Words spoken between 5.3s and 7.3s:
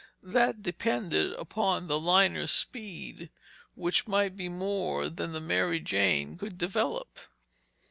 the Mary Jane could develop.